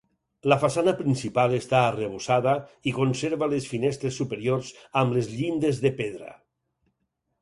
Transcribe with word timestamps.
La 0.51 0.55
façana 0.61 0.93
principal 1.01 1.51
està 1.57 1.81
arrebossada 1.89 2.55
i 2.91 2.93
conserva 3.01 3.51
les 3.53 3.69
finestres 3.75 4.17
superiors 4.23 4.73
amb 5.03 5.15
les 5.19 5.31
llindes 5.35 5.83
de 5.85 5.93
pedra. 6.01 6.35